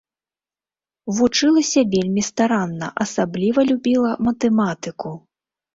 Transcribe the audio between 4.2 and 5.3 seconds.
матэматыку.